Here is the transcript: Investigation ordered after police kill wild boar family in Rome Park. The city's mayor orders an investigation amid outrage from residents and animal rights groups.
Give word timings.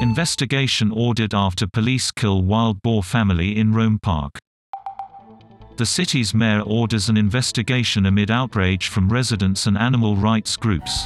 Investigation 0.00 0.92
ordered 0.92 1.34
after 1.34 1.66
police 1.66 2.12
kill 2.12 2.42
wild 2.42 2.80
boar 2.82 3.02
family 3.02 3.58
in 3.58 3.74
Rome 3.74 3.98
Park. 4.00 4.38
The 5.76 5.86
city's 5.86 6.32
mayor 6.32 6.60
orders 6.60 7.08
an 7.08 7.16
investigation 7.16 8.06
amid 8.06 8.30
outrage 8.30 8.86
from 8.86 9.08
residents 9.08 9.66
and 9.66 9.76
animal 9.76 10.14
rights 10.14 10.56
groups. 10.56 11.04